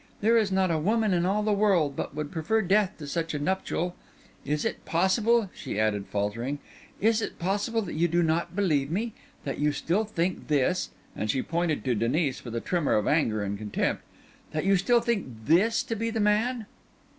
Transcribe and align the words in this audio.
There 0.19 0.35
is 0.35 0.51
not 0.51 0.71
a 0.71 0.79
woman 0.79 1.13
in 1.13 1.27
all 1.27 1.43
the 1.43 1.53
world 1.53 1.95
but 1.95 2.15
would 2.15 2.31
prefer 2.31 2.63
death 2.63 2.97
to 2.97 3.05
such 3.05 3.35
a 3.35 3.37
nuptial. 3.39 3.95
Is 4.43 4.65
it 4.65 4.83
possible," 4.83 5.51
she 5.53 5.79
added, 5.79 6.07
faltering—"is 6.07 7.21
it 7.21 7.37
possible 7.37 7.83
that 7.83 7.93
you 7.93 8.07
do 8.07 8.23
not 8.23 8.55
believe 8.55 8.89
me—that 8.89 9.59
you 9.59 9.71
still 9.71 10.03
think 10.05 10.47
this"—and 10.47 11.29
she 11.29 11.43
pointed 11.43 11.87
at 11.87 11.99
Denis 11.99 12.43
with 12.43 12.55
a 12.55 12.61
tremor 12.61 12.93
of 12.95 13.05
anger 13.05 13.43
and 13.43 13.59
contempt—"that 13.59 14.65
you 14.65 14.75
still 14.75 15.01
think 15.01 15.45
this 15.45 15.83
to 15.83 15.95
be 15.95 16.09
the 16.09 16.19
man?" 16.19 16.65